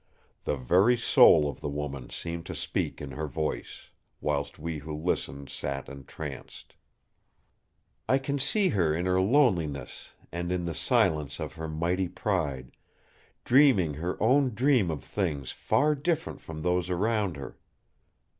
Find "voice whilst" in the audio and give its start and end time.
3.27-4.57